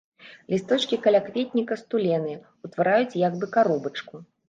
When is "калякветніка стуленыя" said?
1.03-2.43